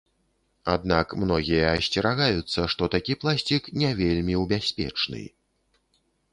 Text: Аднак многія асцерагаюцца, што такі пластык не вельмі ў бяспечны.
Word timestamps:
Аднак 0.75 1.13
многія 1.23 1.65
асцерагаюцца, 1.79 2.59
што 2.75 2.83
такі 2.97 3.19
пластык 3.27 3.63
не 3.85 3.89
вельмі 4.03 4.35
ў 4.41 4.43
бяспечны. 4.57 5.23